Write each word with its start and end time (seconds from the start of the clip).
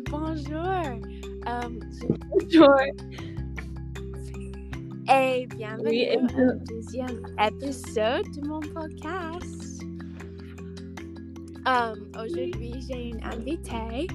Bonjour. 0.00 0.56
Euh, 1.46 1.68
Bonjour. 2.30 2.76
et 5.08 5.46
bienvenue 5.56 5.88
Oui, 5.88 6.06
et 6.10 6.16
au 6.18 6.52
deuxième 6.68 7.22
épisode 7.40 8.24
de 8.36 8.48
mon 8.48 8.60
podcast. 8.60 9.82
Euh, 11.68 11.94
Aujourd'hui, 12.18 12.72
j'ai 12.88 13.10
une 13.10 13.22
invitée, 13.24 14.08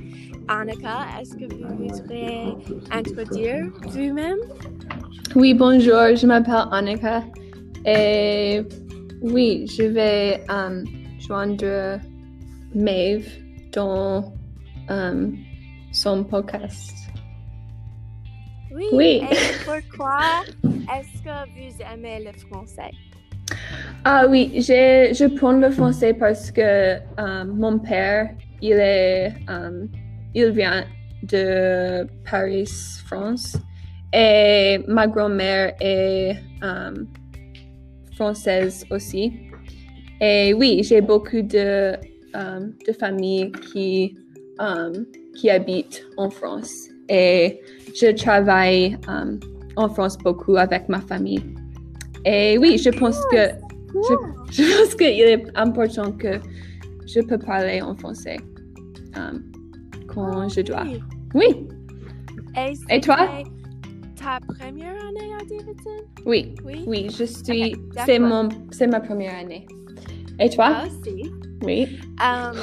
Annika. 0.49 1.05
Est-ce 1.19 1.35
que 1.35 1.45
vous 1.53 1.75
voudrez 1.77 2.43
introduire 2.91 3.67
vous-même? 3.87 4.39
Oui, 5.35 5.53
bonjour, 5.53 6.15
je 6.15 6.27
m'appelle 6.27 6.65
Annika 6.71 7.23
et 7.85 8.61
oui, 9.21 9.65
je 9.67 9.83
vais 9.83 10.43
euh, 10.49 10.83
joindre 11.19 11.99
Maeve 12.75 13.27
dans 13.71 14.33
euh, 14.89 15.27
son 15.91 16.23
podcast. 16.23 16.93
Oui. 18.71 18.85
Oui. 18.93 19.21
Et 19.31 19.35
pourquoi 19.65 20.19
est-ce 20.63 21.23
que 21.23 21.49
vous 21.53 21.75
aimez 21.93 22.23
le 22.23 22.31
français? 22.47 22.91
Ah 24.05 24.25
oui, 24.29 24.51
je 24.55 25.27
prends 25.35 25.53
le 25.53 25.69
français 25.71 26.13
parce 26.13 26.51
que 26.51 26.61
euh, 26.61 27.45
mon 27.45 27.79
père, 27.79 28.29
il 28.61 28.73
est, 28.73 29.33
euh, 29.49 29.87
il 30.33 30.51
vient 30.51 30.85
de 31.23 32.07
Paris, 32.29 32.69
France, 33.07 33.57
et 34.13 34.79
ma 34.87 35.07
grand-mère 35.07 35.73
est 35.81 36.35
euh, 36.63 37.05
française 38.15 38.85
aussi. 38.91 39.33
Et 40.21 40.53
oui, 40.53 40.81
j'ai 40.83 41.01
beaucoup 41.01 41.41
de, 41.41 41.95
de 42.33 42.93
familles 42.99 43.51
qui, 43.51 44.17
euh, 44.59 44.93
qui 45.35 45.49
habitent 45.49 46.05
en 46.17 46.29
France. 46.29 46.87
Et 47.09 47.59
je 47.95 48.11
travaille 48.15 48.97
euh, 49.09 49.37
en 49.75 49.89
France 49.89 50.17
beaucoup 50.17 50.55
avec 50.57 50.87
ma 50.89 50.99
famille. 51.01 51.43
Et 52.25 52.57
oui, 52.57 52.77
je 52.77 52.89
pense 52.89 53.19
que 53.31 53.49
je, 53.93 54.13
je 54.51 54.77
pense 54.83 54.95
qu'il 54.95 55.07
est 55.07 55.45
important 55.55 56.11
que 56.11 56.39
je 57.07 57.21
peux 57.21 57.37
parler 57.39 57.81
en 57.81 57.95
français 57.95 58.37
euh, 59.17 59.39
quand 60.07 60.47
je 60.49 60.61
dois. 60.61 60.85
Oui. 61.33 61.67
Et, 62.57 62.95
Et 62.95 62.99
toi? 62.99 63.17
Ta 64.15 64.39
première 64.53 64.91
année 65.07 65.33
à 65.33 65.43
Davidson? 65.45 66.03
oui, 66.25 66.53
Oui. 66.65 66.83
oui, 66.85 67.07
je 67.09 67.23
suis. 67.23 67.75
C'est 68.05 68.19
mon, 68.19 68.49
c'est 68.71 68.87
ma 68.87 68.99
première 68.99 69.35
année. 69.39 69.65
Et 70.39 70.49
toi? 70.49 70.83
Ah. 70.83 70.85
Oui. 71.61 71.99
Euh, 72.23 72.53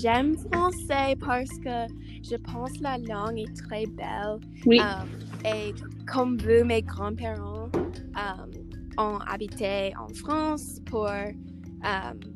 J'aime 0.00 0.36
français 0.52 1.16
parce 1.20 1.50
que 1.58 1.92
je 2.22 2.36
pense 2.36 2.70
la 2.80 2.98
langue 2.98 3.38
est 3.38 3.56
très 3.68 3.86
belle. 3.86 4.38
Oui. 4.64 4.80
Euh, 4.80 5.48
et 5.48 5.74
comme 6.06 6.38
vous, 6.38 6.64
mes 6.64 6.82
grands-parents 6.82 7.68
euh, 7.74 8.98
ont 8.98 9.18
habité 9.26 9.92
en 9.98 10.08
France 10.14 10.80
pour 10.86 11.08
euh, 11.08 11.30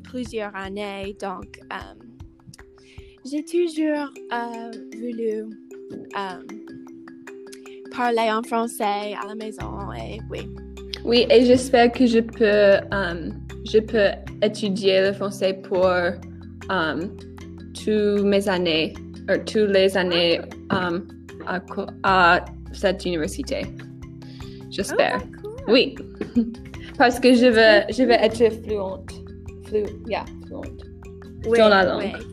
plusieurs 0.03 0.55
années. 0.55 1.15
Donc, 1.21 1.59
j'ai 3.25 3.43
toujours 3.43 4.09
voulu 4.99 5.45
parler 7.95 8.31
en 8.31 8.43
français 8.43 9.15
à 9.21 9.27
la 9.27 9.35
maison. 9.35 9.91
Et 9.93 10.19
oui. 10.29 10.49
Oui, 11.05 11.25
et 11.29 11.45
j'espère 11.45 11.91
que 11.91 12.05
je 12.05 12.19
peux, 12.19 12.77
je 13.65 13.79
peux 13.79 14.09
étudier 14.41 15.01
le 15.01 15.13
français 15.13 15.53
pour 15.53 15.85
euh, 15.85 16.11
tous 17.73 18.23
mes 18.23 18.47
années, 18.47 18.93
ou 19.29 19.37
toutes 19.45 19.69
les 19.71 19.95
années 19.97 20.39
euh, 20.73 20.99
à, 22.03 22.45
cette 22.71 23.05
université. 23.05 23.61
J'espère. 24.69 25.21
Oh, 25.43 25.49
cool. 25.65 25.73
Oui, 25.73 25.95
parce 26.97 27.19
que 27.19 27.33
je 27.33 27.47
veux, 27.47 27.93
je 27.93 28.03
veux 28.03 28.11
être 28.11 28.51
fluente. 28.63 29.11
Flu, 29.65 29.83
yeah, 30.07 30.25
fluente. 30.45 30.83
Oui, 31.47 31.57
dans 31.57 31.69
la 31.69 31.83
langue. 31.85 32.03
oui. 32.15 32.25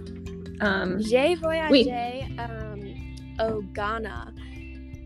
Um, 0.63 0.99
J'ai 1.01 1.35
voyagé 1.35 1.71
Oui. 1.71 1.91
euh, 1.91 3.57
au 3.57 3.63
Ghana 3.75 4.29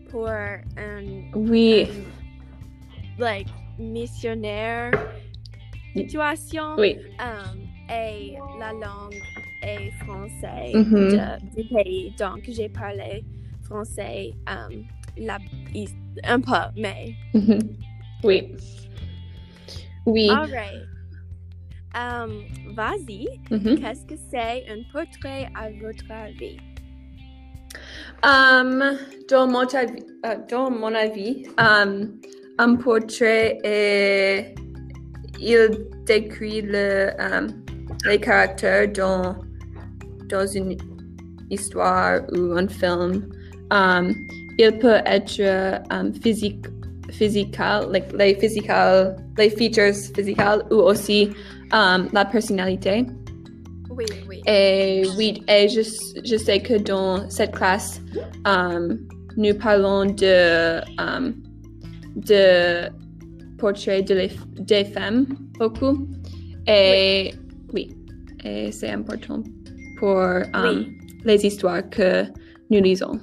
pour 0.09 0.29
un 0.29 0.55
oui, 1.35 1.83
um, 1.83 1.89
like 3.19 3.47
missionnaire 3.77 4.91
situation 5.95 6.75
oui, 6.77 6.97
um, 7.19 7.59
et 7.89 8.33
la 8.59 8.71
langue 8.73 9.19
est 9.63 9.91
français 10.05 10.71
Mhm. 10.73 10.93
de- 10.93 11.55
du 11.55 11.63
pays. 11.69 12.13
Donc 12.17 12.41
j'ai 12.47 12.69
parlé 12.69 13.23
français 13.63 14.33
um, 14.47 14.83
ici, 15.73 15.95
un 16.23 16.39
peu 16.39 16.63
mais 16.77 17.13
mhm, 17.33 17.59
oui, 18.23 18.55
oui. 20.05 20.29
alright 20.29 20.85
um, 21.95 22.31
vas-y. 22.75 23.27
Mhm. 23.51 23.79
qu'est-ce 23.79 24.05
que 24.05 24.15
c'est 24.31 24.65
un 24.69 24.81
portrait 24.93 25.47
à 25.55 25.69
votre 25.81 26.09
avis? 26.11 26.57
Um, 28.23 28.97
dans, 29.29 29.47
mon 29.47 29.61
avis, 29.73 30.03
euh, 30.25 30.35
dans 30.49 30.69
mon 30.69 30.93
avis, 30.93 31.47
um, 31.57 32.19
un 32.59 32.75
portrait 32.75 33.57
est, 33.63 34.53
il 35.41 35.87
décrit 36.05 36.61
le, 36.61 37.09
um, 37.19 37.47
les 38.05 38.19
caractères 38.19 38.91
dans, 38.91 39.35
dans 40.29 40.47
une 40.47 40.77
histoire 41.49 42.21
ou 42.31 42.53
un 42.53 42.67
film. 42.67 43.27
Um, 43.71 44.13
il 44.57 44.77
peut 44.79 44.99
être 45.05 45.41
um, 45.91 46.13
physique, 46.13 46.65
physical, 47.11 47.91
like, 47.91 48.11
les, 48.13 48.35
physical, 48.35 49.15
les 49.37 49.49
features 49.49 49.93
physiques 50.15 50.39
ou 50.69 50.75
aussi 50.75 51.29
um, 51.73 52.07
la 52.13 52.25
personnalité. 52.25 53.05
oui 53.89 54.05
oui 54.29 54.41
Et 54.45 55.03
oui, 55.17 55.43
et 55.47 55.67
je, 55.67 55.81
je 56.23 56.37
sais 56.37 56.59
que 56.59 56.77
dans 56.77 57.29
cette 57.29 57.53
classe, 57.53 58.01
um, 58.45 58.99
nous 59.37 59.53
parlons 59.55 60.05
de, 60.05 60.81
um, 60.99 61.33
de 62.15 62.89
portraits 63.61 64.03
de 64.09 64.15
les- 64.21 64.39
des 64.71 64.85
femmes 64.95 65.25
beaucoup. 65.59 65.95
Et 66.67 67.31
oui, 67.73 67.85
et 68.43 68.71
c'est 68.71 68.89
important 68.99 69.41
pour 69.99 70.17
um, 70.17 70.85
les 71.29 71.39
histoires 71.47 71.83
que 71.89 72.09
nous 72.71 72.81
lisons. 72.89 73.17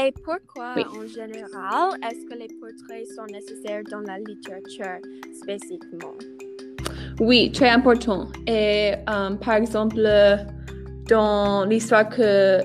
Et 0.00 0.12
pourquoi, 0.26 0.68
Oui. 0.76 0.84
en 1.00 1.06
général, 1.18 1.86
est-ce 2.06 2.22
que 2.28 2.36
les 2.42 2.50
portraits 2.60 3.06
sont 3.16 3.28
nécessaires 3.38 3.82
dans 3.90 4.00
la 4.10 4.18
littérature 4.28 4.98
spécifiquement? 5.42 6.14
Oui, 7.28 7.50
très 7.52 7.70
important. 7.70 8.20
Et 8.46 8.92
um, 9.08 9.38
par 9.38 9.54
exemple, 9.62 9.98
dans 11.08 11.64
l'histoire 11.70 12.08
que 12.08 12.60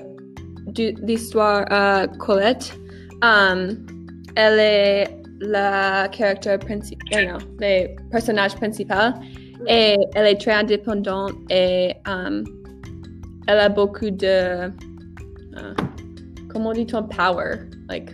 l'histoire 1.08 1.64
à 1.70 2.06
Colette, 2.24 2.66
um, 3.22 3.58
elle 4.36 4.58
est 4.60 5.08
la 5.48 6.08
caractère 6.08 6.58
principal, 6.58 7.26
non, 7.28 7.38
le 7.60 7.88
personnage 8.10 8.54
principal, 8.56 9.14
et 9.68 9.96
elle 10.14 10.26
est 10.26 10.40
très 10.40 10.52
indépendante 10.52 11.32
et 11.50 11.94
um, 12.06 12.44
elle 13.46 13.58
a 13.58 13.68
beaucoup 13.68 14.10
de, 14.10 14.68
uh, 14.68 15.74
comment 16.48 16.72
dit-on, 16.72 17.04
power, 17.04 17.68
like 17.88 18.10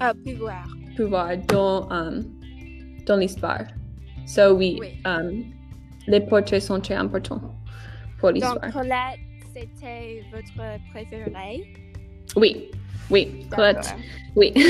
Ah, 0.00 0.12
pouvoir. 0.24 0.66
pouvoir 0.96 1.36
dans, 1.48 1.88
um, 1.90 2.24
dans 3.06 3.16
l'histoire. 3.16 3.64
So 4.26 4.54
oui, 4.54 4.78
Oui. 4.80 4.88
um, 5.04 5.44
les 6.06 6.20
portraits 6.20 6.62
sont 6.62 6.80
très 6.80 6.94
importants 6.94 7.40
pour 8.18 8.32
Donc, 8.32 8.36
l'histoire. 8.42 8.72
Colette, 8.72 9.20
c'était 9.54 10.22
votre 10.32 10.78
préféré? 10.92 11.64
Oui, 12.36 12.70
oui, 13.10 13.46
Colette, 13.54 13.94
oui. 14.36 14.52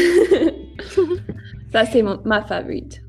Ça, 1.72 1.84
c'est 1.86 2.02
ma 2.02 2.42
favorite. 2.44 3.00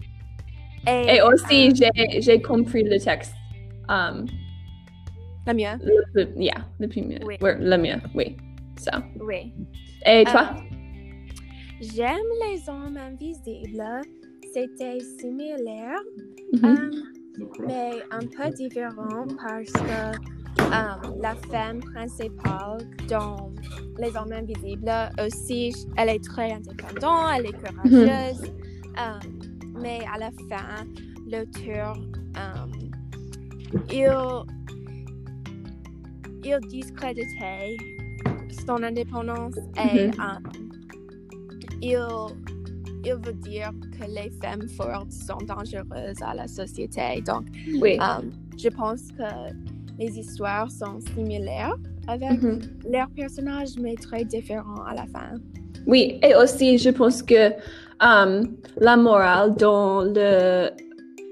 Et, 0.88 1.15
Et 1.15 1.21
aussi, 1.21 1.69
euh, 1.69 2.19
j'ai- 2.19 2.42
compris 2.42 2.83
le 2.83 2.98
texte. 3.00 3.33
Um, 3.89 4.25
la 5.45 5.54
mieux? 5.54 5.77
le, 5.83 6.04
le- 6.13 6.42
yeah, 6.42 6.65
le 6.80 6.88
premier. 6.88 7.19
Oui. 7.25 7.36
Ouais, 7.42 7.57
le 7.60 7.77
mieux, 7.77 7.95
oui. 8.15 8.38
Oui. 9.19 9.54
Et 10.06 10.24
toi? 10.25 10.50
Euh, 10.56 10.60
J'aime 11.81 12.30
les 12.50 12.69
hommes 12.69 12.98
invisibles. 12.98 13.83
C'était 14.54 15.00
similaire, 15.19 16.00
Mhm. 16.54 16.65
euh, 16.65 17.45
mais 17.68 17.92
un 18.12 18.19
peu 18.19 18.54
différent 18.54 19.25
parce 19.42 19.71
que 19.71 20.18
euh, 20.59 21.19
la 21.21 21.35
femme 21.51 21.79
principale 21.79 22.77
dans 23.09 23.51
Les 24.00 24.15
Hommes 24.15 24.31
Invisibles 24.33 24.91
aussi, 25.23 25.73
elle 25.97 26.09
est 26.09 26.23
très 26.23 26.51
indépendante, 26.53 27.29
elle 27.38 27.45
est 27.47 27.53
courageuse. 27.63 28.41
euh, 29.00 29.19
mais 29.81 30.00
à 30.13 30.17
la 30.19 30.29
fin, 30.50 30.85
l'auteur, 31.31 31.95
euh, 32.38 32.65
il, 33.91 34.09
il 36.44 36.59
discréditait 36.67 37.77
son 38.67 38.83
indépendance 38.83 39.55
et 39.77 40.07
Mhm. 40.07 40.39
il, 41.81 42.00
il 43.05 43.13
veut 43.15 43.33
dire 43.33 43.71
que 44.00 44.05
les 44.09 44.29
femmes 44.41 44.67
fortes 44.69 45.11
sont 45.11 45.38
dangereuses 45.45 46.21
à 46.21 46.33
la 46.35 46.47
société. 46.47 47.21
Donc, 47.25 47.45
Oui. 47.81 47.97
je 48.57 48.69
pense 48.69 49.11
que 49.11 49.23
les 50.00 50.18
histoires 50.19 50.69
sont 50.72 51.00
similaires 51.16 51.75
avec 52.07 52.42
Mhm. 52.42 52.60
leurs 52.92 53.10
personnages, 53.10 53.75
mais 53.80 53.95
très 53.95 54.24
différents 54.25 54.84
à 54.86 54.94
la 54.95 55.06
fin. 55.07 55.36
Oui, 55.88 56.19
et 56.24 56.34
aussi, 56.36 56.78
je 56.78 56.90
pense 56.90 57.22
que 57.22 57.51
um, 58.01 58.56
la 58.78 58.95
morale 58.98 59.56
dans 59.56 60.01
le, 60.04 60.69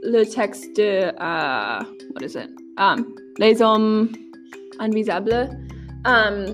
le 0.04 0.24
texte 0.26 0.76
de, 0.78 1.10
uh, 1.20 1.84
what 2.14 2.22
is 2.26 2.36
it? 2.36 2.50
Um, 2.78 3.06
les 3.40 3.62
hommes 3.62 4.10
invisibles, 4.80 5.50
um, 6.06 6.46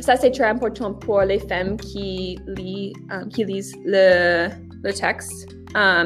ça 0.00 0.16
c'est 0.16 0.30
très 0.32 0.46
important 0.48 0.92
pour 0.94 1.20
les 1.22 1.38
femmes 1.38 1.76
qui, 1.76 2.38
lit, 2.56 2.92
um, 3.10 3.28
qui 3.28 3.44
lisent 3.44 3.76
le, 3.84 4.48
le 4.82 4.92
texte. 4.92 5.48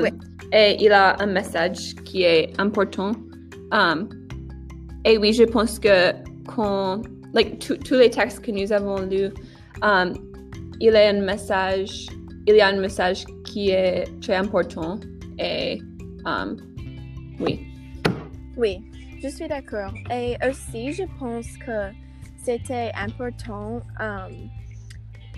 Oui. 0.02 0.10
Et 0.52 0.76
il 0.78 0.93
a 0.93 1.17
un 1.20 1.26
message 1.26 1.94
qui 2.05 2.22
est 2.22 2.52
important. 2.58 3.12
Et 5.04 5.18
oui, 5.18 5.32
je 5.32 5.44
pense 5.44 5.78
que 5.78 6.12
quand, 6.46 7.02
like, 7.34 7.58
tous- 7.58 7.94
les 7.94 8.10
textes 8.10 8.40
que 8.40 8.50
nous 8.50 8.72
avons 8.72 9.00
lus, 9.02 9.30
um, 9.82 10.14
il 10.80 10.92
y 10.92 10.96
a 10.96 11.08
un 11.10 11.20
message, 11.20 12.06
il 12.46 12.56
y 12.56 12.60
a 12.60 12.68
un 12.68 12.80
message 12.80 13.24
qui 13.44 13.70
est 13.70 14.04
très 14.20 14.34
important 14.36 14.98
et 15.38 15.78
um, 16.24 16.56
oui. 17.40 17.60
Oui, 18.56 18.78
je 19.22 19.28
suis 19.28 19.48
d'accord. 19.48 19.92
Et 20.10 20.36
aussi, 20.48 20.92
je 20.92 21.02
pense 21.18 21.46
que 21.58 21.90
c'était 22.36 22.92
important 22.96 23.80
um, 24.00 24.32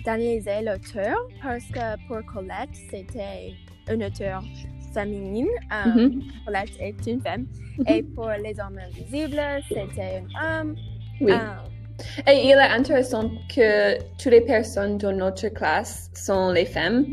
d'analyser 0.05 0.61
l'auteur 0.61 1.15
parce 1.41 1.65
que 1.65 2.07
pour 2.07 2.25
Colette, 2.31 2.69
c'était 2.89 3.53
une 3.91 4.03
auteure 4.03 4.43
féminine. 4.97 5.47
Um, 5.71 5.91
Mhm. 5.95 6.21
Colette 6.45 6.75
est 6.79 7.07
une 7.11 7.21
femme. 7.21 7.45
Mhm. 7.77 7.85
Et 7.93 8.03
pour 8.03 8.29
les 8.43 8.55
hommes 8.59 8.79
invisibles, 8.87 9.41
c'était 9.69 10.23
un 10.41 10.61
homme. 10.61 10.75
Oui. 11.21 11.33
Et 12.27 12.35
il 12.45 12.51
est 12.51 12.71
intéressant 12.79 13.29
que 13.53 13.97
toutes 14.19 14.31
les 14.31 14.41
personnes 14.41 14.97
dans 14.97 15.11
notre 15.15 15.47
classe 15.49 16.09
sont 16.13 16.51
les 16.51 16.65
femmes, 16.65 17.05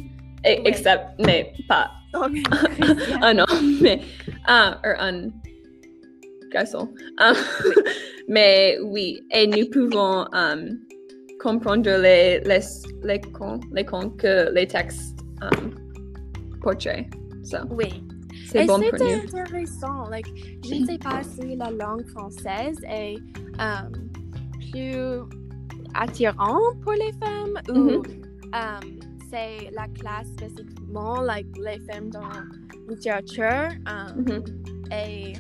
et, 0.45 0.57
Oui. 0.59 0.63
except, 0.67 1.05
mais 1.27 1.53
pas 1.69 1.91
donc, 2.13 2.33
un 3.23 3.39
homme, 3.39 3.79
mais 3.81 3.99
un, 4.47 4.77
ou 4.85 4.93
un 5.01 5.31
garçon. 6.53 6.89
Um, 7.21 7.35
mais 8.29 8.79
oui, 8.83 9.21
et 9.33 9.47
nous 9.47 9.67
pouvons 9.71 10.27
um, 10.33 10.79
comprendre 11.41 11.91
les, 12.07 12.41
les, 12.41 12.61
les, 13.03 13.21
les 13.73 14.53
les 14.55 14.67
textes 14.67 15.19
um, 15.43 15.75
portraient. 16.63 17.09
So, 17.45 17.59
oui. 17.71 18.03
c'est 18.47 18.65
Et 18.65 18.67
bon 18.67 18.81
pour 18.81 18.99
nous. 18.99 19.41
intéressant. 19.41 20.09
Like, 20.11 20.27
je 20.65 20.75
ne 20.75 20.87
sais 20.87 20.99
pas 20.99 21.23
si 21.23 21.57
la 21.57 21.71
langue 21.71 22.07
française 22.09 22.79
est 22.89 23.17
um, 23.61 23.93
plus 24.73 25.21
attirant 25.95 26.59
pour 26.83 26.93
les 26.93 27.13
femmes 27.23 27.59
ou 27.69 27.73
Mhm. 27.75 28.03
um, 28.55 28.99
c'est 29.31 29.71
la 29.73 29.87
classe 29.89 30.29
spécifiquement, 30.39 31.21
like 31.21 31.47
les 31.59 31.79
femmes 31.91 32.11
dans 32.11 32.31
littérature 32.89 33.69
um, 33.87 34.25
Mhm. 34.25 34.43
est 34.91 35.33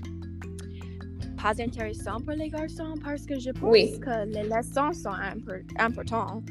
pas 1.43 1.61
intéressant 1.61 2.21
pour 2.21 2.35
les 2.35 2.49
garçons 2.49 2.95
parce 3.05 3.27
que 3.27 3.39
je 3.39 3.51
pense 3.51 3.71
Oui. 3.71 3.99
que 4.01 4.27
les 4.27 4.45
leçons 4.45 4.93
sont 4.93 5.11
impor- 5.11 5.63
importantes. 5.79 6.45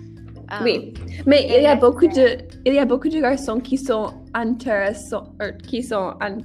Um, 0.52 0.64
Oui, 0.64 0.94
mais 1.26 1.46
il 1.48 1.64
y 1.64 1.66
a 1.66 1.76
beaucoup 1.76 2.06
de, 2.08 2.38
il 2.66 2.74
y 2.74 2.80
a 2.80 2.86
beaucoup 2.86 3.10
de 3.10 3.20
garçons 3.20 3.60
qui 3.60 3.78
sont 3.78 4.14
intéressants, 4.35 5.33
or, 5.39 5.51
qui 5.68 5.81
sont, 5.81 6.15
un- 6.21 6.39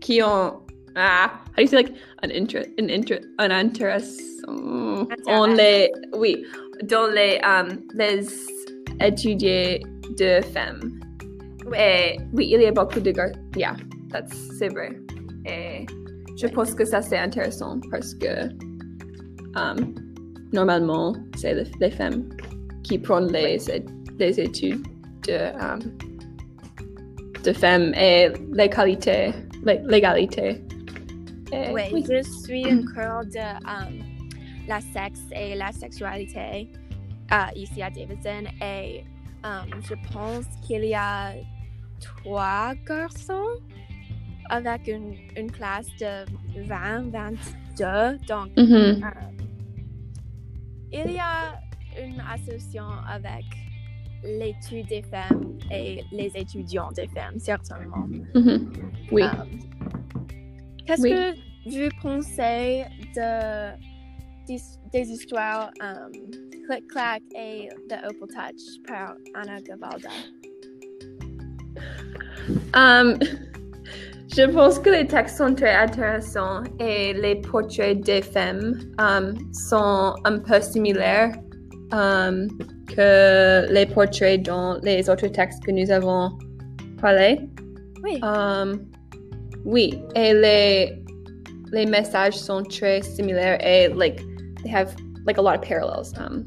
qui 0.00 0.22
ont, 0.22 0.60
ah, 0.96 1.30
how 1.50 1.56
do 1.56 1.62
you 1.62 1.68
say 1.68 1.76
like 1.76 1.94
an 2.22 2.30
interest, 2.30 2.70
an 2.78 2.88
interest, 2.90 3.26
an 3.38 3.50
intéressant, 3.50 5.08
on 5.26 5.54
les, 5.54 5.90
oui, 6.14 6.44
dans 6.84 7.06
les, 7.12 7.38
um, 7.42 7.82
les 7.94 8.26
étudiés 9.00 9.82
de 10.16 10.40
femmes. 10.52 11.00
Et 11.76 12.18
oui, 12.32 12.50
il 12.52 12.62
y 12.62 12.66
a 12.66 12.72
beaucoup 12.72 13.00
de 13.00 13.10
garçons, 13.10 13.38
yeah, 13.56 13.76
that's, 14.10 14.32
c'est 14.58 14.68
vrai. 14.68 14.90
Et 15.46 15.86
je 16.36 16.46
pense 16.46 16.74
que 16.74 16.84
ça 16.84 17.02
c'est 17.02 17.18
intéressant 17.18 17.80
parce 17.90 18.14
que, 18.14 18.48
um, 19.56 19.94
normalement, 20.52 21.14
c'est 21.36 21.54
les, 21.80 21.90
femmes 21.90 22.28
qui 22.82 22.98
prennent 22.98 23.30
les, 23.32 23.68
é- 23.70 23.84
les 24.18 24.40
études 24.40 24.82
de, 25.26 25.52
um, 25.60 25.80
de 27.48 27.52
femmes 27.52 27.92
et 27.94 28.28
l'égalité. 28.52 29.32
l'é- 29.64 29.82
l'égalité. 29.92 30.46
Et 31.52 31.70
Oui, 31.72 32.04
je 32.08 32.20
suis 32.44 32.64
un 32.70 32.82
cours 32.92 33.24
de 33.36 33.46
um, 33.74 33.94
la 34.68 34.80
sexe 34.80 35.22
et 35.34 35.54
la 35.54 35.72
sexualité 35.72 36.68
euh, 37.32 37.36
ici 37.62 37.80
à 37.82 37.90
Davidson 37.90 38.44
et 38.62 39.02
um, 39.44 39.68
je 39.88 39.94
pense 40.12 40.44
qu'il 40.66 40.84
y 40.84 40.94
a 40.94 41.32
trois 42.00 42.74
garçons 42.86 43.50
avec 44.50 44.88
une, 44.88 45.14
une 45.36 45.50
classe 45.50 45.88
de 46.00 46.14
20, 46.66 47.10
22. 47.10 48.18
Donc, 48.28 48.48
Mhm. 48.56 49.02
um, 49.02 49.36
il 50.92 51.12
y 51.12 51.18
a 51.18 51.58
une 52.02 52.20
association 52.34 52.88
avec 53.08 53.44
l'étude 54.24 54.86
des 54.88 55.02
femmes 55.02 55.58
et 55.70 56.02
les 56.12 56.30
étudiants 56.34 56.90
des 56.92 57.08
femmes, 57.08 57.38
certainement. 57.38 58.06
Mhm. 58.34 58.72
Oui. 59.12 59.22
Um, 59.22 59.58
Qu'est-ce 60.86 61.02
Oui. 61.02 61.10
que 61.10 61.34
vous 61.70 61.90
pensez 62.00 62.84
de, 63.14 63.76
des, 64.46 64.58
des 64.92 65.10
histoires 65.10 65.70
um, 65.80 66.10
Click 66.68 66.88
Clack 66.88 67.22
et 67.36 67.68
The 67.88 67.98
Opal 68.06 68.28
Touch 68.28 68.82
par 68.86 69.14
Anna 69.34 69.60
Gavalda? 69.60 70.08
Um, 72.74 73.18
je 74.34 74.50
pense 74.50 74.78
que 74.78 74.90
les 74.90 75.06
textes 75.06 75.36
sont 75.38 75.54
très 75.54 75.74
intéressants 75.74 76.62
et 76.80 77.12
les 77.12 77.36
portraits 77.36 78.00
des 78.00 78.22
femmes 78.22 78.78
um, 78.98 79.34
sont 79.52 80.14
un 80.24 80.38
peu 80.38 80.60
similaires 80.60 81.32
um, 81.92 82.48
que 82.94 83.66
les 83.72 83.86
portraits 83.86 84.42
dans 84.44 84.78
les 84.82 85.08
autres 85.08 85.28
textes 85.28 85.62
que 85.64 85.70
nous 85.72 85.90
avons 85.90 86.36
parlé. 87.00 87.40
Oui, 88.02 88.20
Um, 88.22 88.86
oui, 89.64 90.00
et 90.14 90.32
les, 90.34 91.02
les 91.72 91.86
messages 91.86 92.34
sont 92.36 92.62
très 92.62 93.02
similaires 93.02 93.58
et 93.64 93.88
like 93.88 94.20
they 94.62 94.70
have 94.70 94.94
like 95.26 95.36
a 95.38 95.42
lot 95.42 95.56
of 95.56 95.62
parallels. 95.62 96.12
Um, 96.18 96.46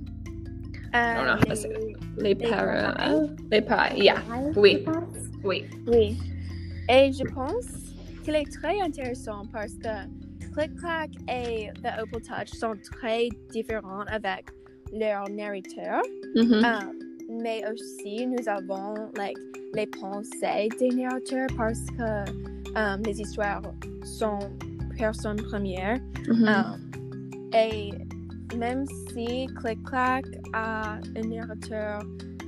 I 0.93 1.13
don't 1.15 1.25
know 1.25 1.35
how 1.35 1.49
to 1.49 1.55
say 1.55 1.69
les- 1.69 1.95
les 2.17 2.29
Les 2.29 2.35
parallels, 2.35 3.35
les 3.51 3.61
parallels, 3.61 4.03
yeah, 4.03 4.21
oui. 4.55 4.85
oui. 5.43 5.65
Oui. 5.87 6.17
Et 6.89 7.11
je 7.13 7.23
pense 7.33 7.67
qu'il 8.23 8.35
est 8.35 8.51
très 8.51 8.79
intéressant 8.81 9.43
parce 9.51 9.73
que 9.75 10.07
Click 10.53 10.75
Clack 10.75 11.11
et 11.29 11.69
The 11.81 12.01
Opal 12.01 12.21
Touch 12.21 12.49
sont 12.57 12.73
très 12.99 13.29
différents 13.51 14.03
avec 14.07 14.45
leur 14.93 15.29
narrateur. 15.29 16.01
Mhm. 16.35 16.63
Um, 16.63 16.99
mais 17.41 17.63
aussi, 17.71 18.27
nous 18.27 18.47
avons 18.47 18.93
like, 19.15 19.37
les 19.73 19.87
pensées 19.87 20.69
des 20.79 20.89
narrateurs 20.89 21.47
parce 21.57 21.85
que 21.97 22.29
um, 22.75 23.01
les 23.05 23.21
histoires 23.21 23.61
sont 24.03 24.39
personnes 24.97 25.41
premières. 25.41 25.99
Mhm. 26.27 26.47
Um, 26.47 26.91
et 27.53 27.91
même 28.57 28.85
si 29.09 29.47
Click 29.61 29.81
Clack 29.83 30.25
a 30.53 30.95
un 31.15 31.27
narrateur 31.27 32.01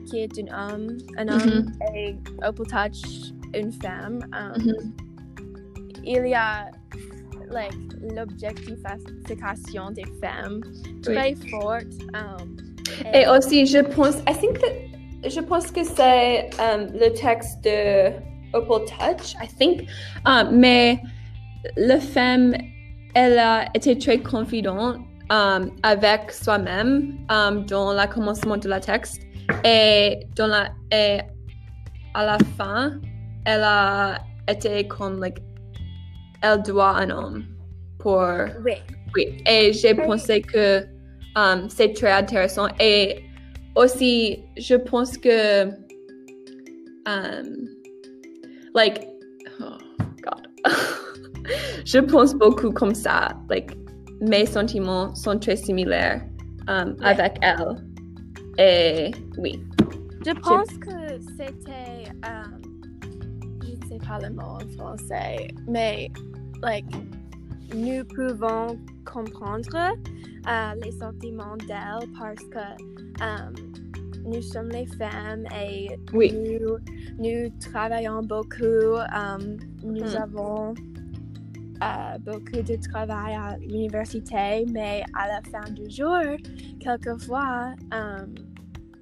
qui 0.06 0.20
est 0.20 0.38
un 0.40 0.74
homme, 0.74 0.98
un 1.18 1.28
homme 1.30 1.72
et 1.96 2.16
Opal 2.46 2.68
Touch 2.68 3.34
une 3.56 3.72
femme, 3.72 4.20
um, 4.34 4.62
Mhm. 4.62 4.92
il 6.04 6.28
y 6.28 6.34
a 6.34 6.70
like, 7.50 7.74
l'objectification 8.16 9.92
des 9.92 10.06
femmes. 10.22 10.62
Très 11.02 11.36
forte. 11.50 11.88
Um, 12.14 12.58
Et 13.14 13.28
aussi, 13.28 13.66
je 13.66 13.80
pense, 13.80 14.18
I 14.28 14.34
think 14.34 14.60
that, 14.60 15.30
je 15.30 15.40
pense 15.40 15.72
que 15.72 15.84
c'est 15.84 16.50
um, 16.60 16.88
le 16.94 17.10
texte 17.14 17.64
de 17.64 18.12
Opal 18.54 18.82
Touch, 18.86 19.36
I 19.42 19.48
think, 19.48 19.88
um, 20.26 20.60
mais 20.60 21.00
la 21.78 22.00
femme, 22.00 22.56
elle 23.16 23.40
a 23.40 23.66
été 23.74 23.98
très 23.98 24.20
confidente 24.20 24.98
um, 25.30 25.72
avec 25.84 26.32
soi-même 26.32 27.18
um, 27.30 27.66
dans 27.66 27.94
le 27.94 28.08
commencement 28.14 28.58
de 28.58 28.68
la 28.68 28.80
texte. 28.80 29.22
Et, 29.66 30.20
dans 30.36 30.48
la, 30.48 30.70
et 30.92 31.22
à 32.14 32.26
la 32.26 32.38
fin, 32.58 33.00
elle 33.46 33.64
a 33.64 34.20
été 34.48 34.88
comme, 34.88 35.20
like, 35.20 35.40
elle 36.44 36.62
doit 36.62 36.98
un 36.98 37.10
homme 37.10 37.46
pour 38.00 38.22
oui. 38.64 38.74
oui, 39.16 39.42
et 39.48 39.74
j'ai 39.74 39.96
pensé 39.96 40.42
que 40.42 40.86
um, 41.36 41.70
c'est 41.70 41.94
très 41.94 42.12
intéressant. 42.12 42.68
Et 42.80 43.24
aussi, 43.76 44.40
je 44.58 44.76
pense 44.76 45.18
que, 45.18 45.66
um, 47.06 47.68
like, 48.76 49.08
oh 49.60 49.78
God, 50.22 50.48
je 51.86 52.00
pense 52.00 52.34
beaucoup 52.36 52.72
comme 52.72 52.94
ça. 52.94 53.30
Like, 53.50 53.72
mes 54.22 54.46
sentiments 54.46 55.14
sont 55.16 55.40
très 55.40 55.56
similaires 55.56 56.22
um, 56.68 56.96
avec 57.02 57.34
elle. 57.42 57.76
Et 58.58 59.12
oui, 59.38 59.64
Je 60.26 60.32
pense 60.42 60.70
que 60.78 61.20
c'était. 61.38 62.12
euh, 62.26 62.44
je 63.64 63.72
ne 63.72 64.00
sais 64.00 64.08
pas 64.08 64.20
le 64.20 64.30
mot 64.30 64.42
en 64.42 64.68
français, 64.78 65.48
mais 65.68 66.12
like, 66.63 66.86
nous 67.75 68.03
pouvons 68.05 68.77
comprendre 69.05 69.75
euh, 69.75 70.74
les 70.84 70.91
sentiments 70.93 71.58
d'elle 71.58 72.08
parce 72.17 72.43
que 72.51 72.60
euh, 73.22 73.50
nous 74.25 74.41
sommes 74.41 74.70
les 74.70 74.86
femmes 74.98 75.46
et 75.62 75.89
oui, 76.13 76.32
nous, 76.32 76.77
nous 77.20 77.50
travaillons 77.60 78.24
beaucoup. 78.24 78.63
euh, 78.63 79.58
nous 79.84 80.05
Mhm. 80.05 80.15
avons 80.15 80.74
beaucoup 82.25 82.62
de 82.63 82.77
travail 82.89 83.36
à 83.36 83.58
l'université, 83.58 84.65
mais 84.72 85.03
à 85.20 85.27
la 85.27 85.41
fin 85.51 85.70
du 85.72 85.89
jour, 85.89 86.17
quelquefois, 86.79 87.74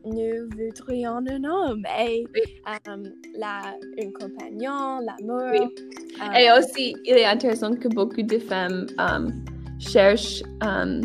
nous 0.05 0.49
voudrions 0.57 1.17
un 1.17 1.43
homme 1.43 1.83
et 1.99 2.25
Oui. 2.33 2.41
euh, 2.67 3.03
la, 3.37 3.75
un 4.01 4.11
compagnon, 4.11 4.99
l'amour. 5.05 5.51
Oui. 5.51 5.85
euh, 6.21 6.33
Et 6.39 6.51
aussi, 6.59 6.95
il 7.05 7.13
est 7.17 7.25
intéressant 7.25 7.75
que 7.75 7.87
beaucoup 7.87 8.21
de 8.23 8.39
femmes 8.39 8.85
um, 8.97 9.31
cherchent 9.79 10.43
um, 10.63 11.01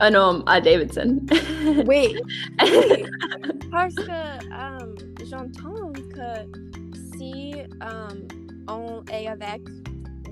un 0.00 0.14
homme 0.14 0.42
à 0.46 0.60
Davidson. 0.60 1.20
oui, 1.86 2.16
oui. 2.62 3.04
Parce 3.70 3.94
que 3.94 4.02
euh, 4.10 4.94
j'entends 5.30 5.92
que 5.92 7.16
si 7.16 7.54
euh, 7.54 8.08
on 8.68 9.02
est 9.12 9.28
avec 9.28 9.62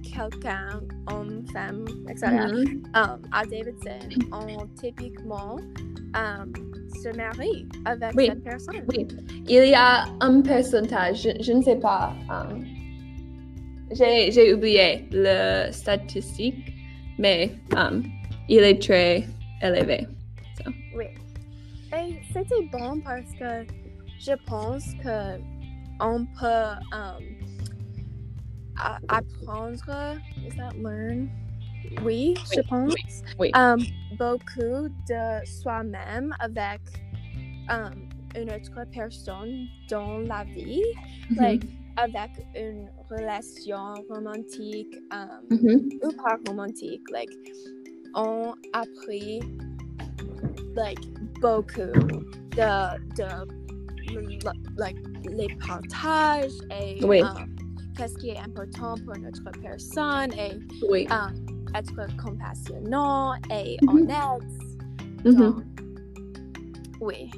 quelqu'un, 0.03 0.81
homme, 1.13 1.45
femme, 1.53 1.85
etc., 2.09 2.27
Mhm. 2.33 2.83
euh, 2.97 3.17
à 3.33 3.45
Davidson, 3.47 4.25
on 4.33 4.67
typiquement 4.81 5.57
euh, 6.17 6.45
se 6.91 7.17
marie 7.17 7.69
avec 7.85 8.13
Oui. 8.17 8.27
cette 8.27 8.45
personne. 8.45 8.85
Oui, 8.89 9.07
il 9.49 9.69
y 9.69 9.75
a 9.75 10.05
un 10.21 10.41
pourcentage, 10.43 11.23
je, 11.23 11.43
je 11.43 11.53
ne 11.53 11.63
sais 11.63 11.77
pas, 11.77 12.15
um, 12.29 12.65
j'ai 13.93 14.55
oublié 14.55 15.07
le 15.13 15.71
statistique, 15.73 16.73
mais 17.19 17.51
um, 17.77 18.03
il 18.49 18.61
est 18.63 18.81
très 18.81 19.25
élevé. 19.63 20.07
Oui. 20.95 21.05
Et 21.93 22.21
c'était 22.33 22.67
bon 22.73 23.01
parce 23.01 23.33
que 23.39 23.67
je 24.19 24.33
pense 24.47 24.95
que 25.03 25.41
on 26.01 26.25
peut 26.39 26.87
um, 26.93 27.23
apprendre, 29.09 30.19
is 30.47 30.57
that 30.57 30.75
learn? 30.79 31.29
Oui, 32.05 32.35
je 32.55 32.61
pense. 32.63 32.95
oui. 33.39 33.51
Um, 33.55 33.79
beaucoup 34.19 34.89
de 35.09 35.45
soi-même 35.47 36.35
avec 36.41 36.81
um, 37.69 38.09
une 38.37 38.51
autre 38.51 38.85
personne 38.93 39.67
dans 39.91 40.19
la 40.19 40.45
vie, 40.45 40.83
like 41.37 41.63
avec 41.97 42.31
une 42.57 42.89
relation 43.11 43.95
romantique 44.09 44.95
um, 45.13 45.47
Mhm. 45.51 45.89
ou 46.03 46.09
pas 46.23 46.39
romantique. 46.47 47.03
Like, 47.13 47.31
on 48.15 48.55
a 48.73 48.81
appris 48.81 49.41
like 50.75 50.99
beaucoup 51.41 51.81
de, 52.57 52.99
de 53.17 53.49
like 54.79 54.97
les 55.31 55.49
partages 55.67 56.53
et 56.71 57.05
Oui. 57.05 57.21
um, 57.23 57.55
qu'est-ce 57.97 58.17
qui 58.19 58.31
est 58.31 58.39
important 58.39 58.95
pour 59.05 59.17
notre 59.19 59.43
personne 59.61 60.33
et 60.33 60.59
Oui. 60.89 61.07
Um, 61.75 61.81
être 61.81 62.17
compassionnant 62.17 63.33
et 63.51 63.77
Mhm. 63.83 63.89
honnête. 63.89 64.51
Mhm. 65.25 65.35
Donc, 65.37 65.57
oui. 67.01 67.31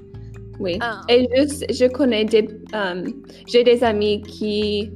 Oui. 0.60 0.74
Um, 0.82 1.00
Et 1.08 1.28
je, 1.34 1.72
je 1.72 1.86
connais 1.90 2.24
des, 2.24 2.46
um, 2.74 3.04
j'ai 3.48 3.64
des 3.64 3.82
amis 3.82 4.20
qui, 4.22 4.90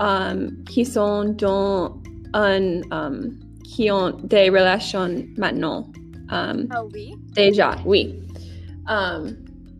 um, 0.00 0.50
qui 0.64 0.84
sont 0.84 1.24
dans 1.36 2.00
un, 2.34 2.80
um, 2.90 3.38
qui 3.64 3.90
ont 3.90 4.10
des 4.24 4.48
relations 4.48 5.24
maintenant. 5.36 5.86
Ah 6.30 6.54
oui? 6.94 7.14
déjà, 7.34 7.76
oui. 7.84 8.14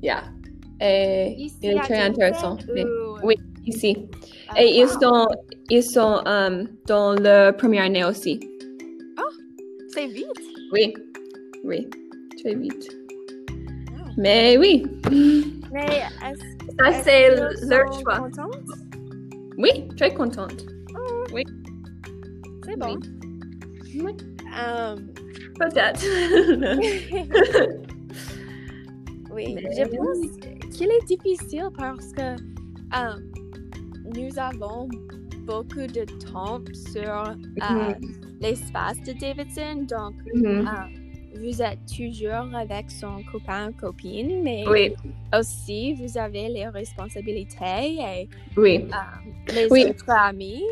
Yeah. 0.02 0.22
Et 0.80 1.34
Ici 1.38 1.56
il 1.62 1.70
est 1.70 1.80
très 1.80 2.00
intéressant. 2.02 2.58
Oui. 2.74 2.82
ou- 2.82 3.26
Oui, 3.26 3.34
ici. 3.66 3.96
Ah, 4.50 4.62
Et 4.62 4.80
ils 4.80 4.88
sont, 4.88 5.28
ils 5.70 5.82
sont 5.82 6.20
dans 6.86 7.14
leur 7.14 7.56
première 7.56 7.84
année 7.84 8.04
aussi. 8.04 8.40
Vite. 10.08 10.26
Oui. 10.72 10.94
Oui. 11.64 11.88
Très 12.42 12.54
vite. 12.54 12.96
Mais 14.18 14.56
oui. 14.58 14.84
Mais 15.72 16.02
est-ce 16.26 16.44
Ça, 16.78 16.92
c'est 17.02 17.36
leur 17.68 17.92
choix. 18.00 18.28
Oui, 19.58 19.70
très 19.96 20.12
contente. 20.14 20.66
Oh, 20.96 21.24
Oui. 21.32 21.42
C'est 22.64 22.76
bon. 22.78 22.98
Oui. 23.94 24.12
Um, 24.54 25.08
Peut-être. 25.58 26.02
oui, 29.34 29.54
Mais 29.54 29.68
je 29.76 29.84
pense 29.96 30.20
qu'il 30.76 30.90
est 30.90 31.04
difficile 31.06 31.68
parce 31.76 32.12
que 32.12 32.36
um, 32.94 33.20
nous 34.14 34.38
avons 34.38 34.88
beaucoup 35.46 35.86
de 35.86 36.04
temps 36.32 36.60
sur 36.92 37.08
euh, 37.08 37.34
Mhm. 37.70 37.94
L'espace 38.42 38.98
de 39.06 39.12
Davidson, 39.12 39.86
donc 39.88 40.14
Mhm. 40.34 40.66
euh, 40.68 41.40
vous 41.40 41.62
êtes 41.62 41.78
toujours 41.96 42.46
avec 42.54 42.90
son 42.90 43.22
copain, 43.30 43.72
copine, 43.80 44.42
mais 44.42 44.64
Oui, 44.68 44.92
aussi 45.38 45.94
vous 45.94 46.18
avez 46.18 46.48
les 46.48 46.66
responsabilités 46.68 47.96
et 48.00 48.28
oui. 48.56 48.84
euh, 48.92 49.52
les 49.54 49.66
Oui. 49.70 49.86
autres 49.88 50.10
amis. 50.10 50.62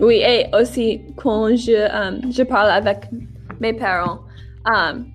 Oui, 0.00 0.16
et 0.24 0.46
aussi 0.52 1.00
quand 1.16 1.48
je, 1.56 1.78
um, 2.00 2.32
je 2.32 2.42
parle 2.42 2.70
avec 2.70 2.98
mes 3.60 3.72
parents, 3.72 4.20
um, 4.66 5.06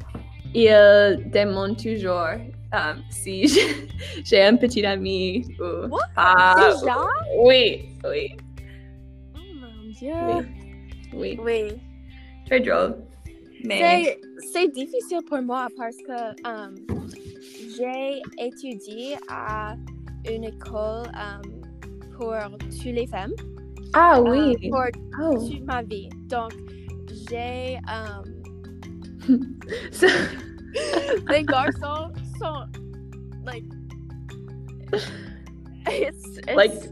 ils 0.53 1.19
demandent 1.33 1.77
toujours 1.77 2.35
um, 2.73 2.97
si 3.09 3.47
je- 3.47 3.87
j'ai 4.23 4.41
un 4.43 4.55
petit 4.57 4.85
ami 4.85 5.45
ou 5.59 5.87
What? 5.89 5.99
pas. 6.15 6.55
Déjà? 6.55 6.95
Oui, 7.39 7.89
oui, 8.05 8.35
Oh 9.35 9.53
mon 9.61 9.91
Dieu. 9.91 10.13
oui, 11.13 11.37
oui. 11.37 11.39
Oui. 11.43 11.61
Très 12.49 12.59
drôle. 12.61 12.95
Mais 13.63 14.17
C'est, 14.41 14.47
c'est 14.53 14.67
difficile 14.73 15.19
pour 15.27 15.41
moi 15.41 15.67
parce 15.77 15.97
que 15.97 16.47
um, 16.47 16.75
j'ai 17.77 18.21
étudié 18.43 19.15
à 19.29 19.75
une 20.29 20.43
école 20.45 21.03
um, 21.13 21.41
pour 22.17 22.33
toutes 22.59 22.83
les 22.85 23.07
femmes. 23.07 23.33
ah 23.93 24.19
um, 24.19 24.27
oui. 24.29 24.69
pour 24.69 24.83
Oh. 25.21 25.37
toute 25.37 25.63
ma 25.65 25.83
vie. 25.83 26.09
Donc, 26.27 26.51
j'ai. 27.29 27.77
um, 27.87 28.23
les 31.29 31.43
garçons 31.43 32.11
sont. 32.39 32.65
Like. 33.45 33.63
It's, 35.87 36.37
it's- 36.47 36.55
Like- 36.55 36.89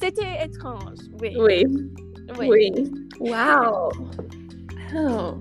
C'était 0.00 0.44
étrange, 0.44 0.98
oui. 1.20 1.36
oui, 1.38 1.64
oui. 2.38 2.48
oui. 2.48 2.70
Wow. 3.20 3.90
Oh. 4.94 5.34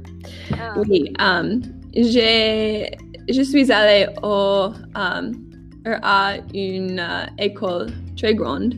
Um, 0.54 0.84
Oui, 0.88 1.14
um, 1.20 1.62
je 1.94 3.42
suis 3.44 3.72
allée 3.72 4.08
au, 4.24 4.70
um, 4.96 5.32
à 5.86 6.38
une 6.54 7.00
euh, 7.00 7.26
école 7.38 7.88
très 8.18 8.36
grande 8.36 8.76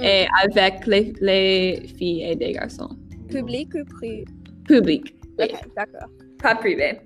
et 0.00 0.26
avec 0.42 0.86
les, 0.86 1.12
les 1.20 1.82
filles 1.98 2.22
et 2.30 2.36
des 2.36 2.52
garçons. 2.52 2.90
Public 3.28 3.68
ou 3.74 3.84
privé? 3.84 4.24
Public, 4.66 5.14
oui, 5.38 5.48
d'accord. 5.76 6.08
pas 6.42 6.54
privé. 6.54 6.98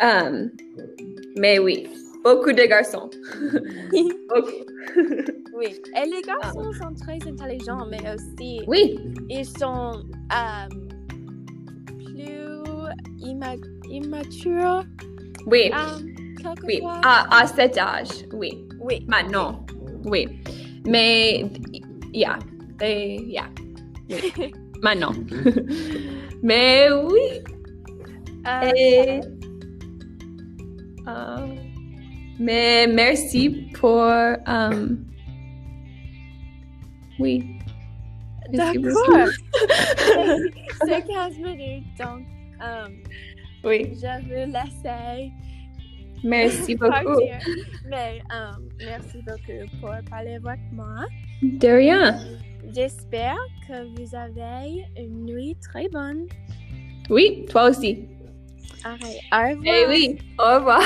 Um, 0.00 0.50
mais 1.36 1.58
oui, 1.58 1.86
beaucoup 2.24 2.52
de 2.52 2.66
garçons. 2.66 3.10
beaucoup. 4.28 4.50
Oui. 5.58 5.74
Et 5.96 6.08
les 6.08 6.22
garçons 6.22 6.72
sont 6.72 6.94
très 6.94 7.18
intelligents, 7.28 7.84
mais 7.90 7.98
aussi. 8.14 8.60
Oui, 8.68 8.96
ils 9.28 9.44
sont 9.44 10.04
imma- 13.38 13.56
immatures. 13.90 14.84
oui, 15.46 15.70
euh, 15.72 15.98
oui. 16.64 16.80
À, 17.02 17.40
à 17.42 17.46
cet 17.46 17.78
âge, 17.78 18.24
oui. 18.32 18.66
Oui. 18.80 19.04
Maintenant, 19.08 19.64
oui. 20.04 20.28
Mais, 20.86 21.44
yeah, 22.12 22.38
they, 22.78 23.18
yeah, 23.26 23.48
oui. 24.10 24.52
Maintenant. 24.82 25.12
Mais 26.42 26.88
oui. 26.92 27.20
Euh, 28.46 28.72
Et... 28.76 29.20
Euh, 31.08 31.46
mais 32.38 32.86
merci 32.86 33.50
pour... 33.74 34.00
euh, 34.02 34.36
oui. 37.18 37.44
D'accord. 38.52 38.92
C'est 40.86 41.04
15 41.06 41.38
minutes, 41.38 41.84
donc 41.98 42.24
euh, 42.62 42.88
oui, 43.64 43.92
je 43.94 44.28
veux 44.28 44.52
laisser 44.52 45.32
merci 46.24 46.74
beaucoup. 46.76 47.20
Mais 47.88 48.20
euh, 48.32 48.52
merci 48.78 49.18
beaucoup 49.26 49.76
pour 49.80 49.94
parler 50.10 50.38
avec 50.44 50.60
moi. 50.72 51.06
De 51.42 51.68
rien. 51.68 52.18
J'espère 52.74 53.36
que 53.66 53.84
vous 53.96 54.14
avez 54.14 54.84
une 54.96 55.24
nuit 55.24 55.56
très 55.60 55.88
bonne. 55.88 56.26
Oui, 57.08 57.46
toi 57.48 57.70
aussi. 57.70 58.04
Au 58.84 58.92
revoir. 58.92 59.64
Eh 59.64 59.86
oui, 59.88 60.18
au 60.38 60.56
revoir. 60.56 60.82